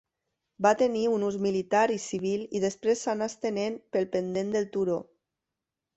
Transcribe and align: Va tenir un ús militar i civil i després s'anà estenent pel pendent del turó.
Va 0.65 0.69
tenir 0.79 1.03
un 1.17 1.25
ús 1.27 1.37
militar 1.47 1.83
i 1.97 1.99
civil 2.05 2.47
i 2.61 2.63
després 2.65 3.03
s'anà 3.07 3.31
estenent 3.33 3.77
pel 3.97 4.09
pendent 4.17 4.51
del 4.57 4.71
turó. 4.79 5.01